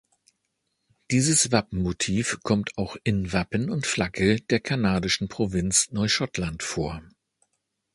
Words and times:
Dieses 1.11 1.51
Wappenmotiv 1.51 2.39
kommt 2.41 2.75
auch 2.75 2.97
in 3.03 3.33
Wappen 3.33 3.69
und 3.69 3.85
Flagge 3.85 4.41
der 4.49 4.59
kanadischen 4.59 5.27
Provinz 5.27 5.91
Neuschottland 5.91 6.63
vor. 6.63 7.03